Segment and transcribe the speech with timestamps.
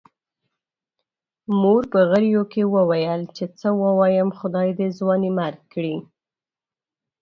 [1.61, 5.95] مور په غريو کې وويل چې څه ووايم، خدای دې ځوانيمرګ کړي.